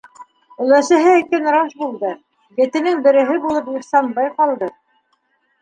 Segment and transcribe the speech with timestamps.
[0.67, 2.13] Өләсәһе әйткән раҫ булды:
[2.63, 4.73] етенең береһе булып Ихсанбай ҡалды.